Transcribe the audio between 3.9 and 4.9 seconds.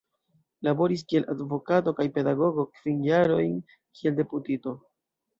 kiel deputito.